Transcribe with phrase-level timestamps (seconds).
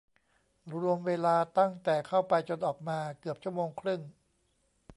[0.79, 4.01] รวมเวลาตั้งแต่เข้าไปจนออกมาเกือบชั่วโมงครึ่ง